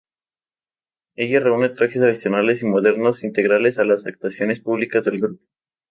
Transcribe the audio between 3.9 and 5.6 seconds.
actuaciones públicas del grupo.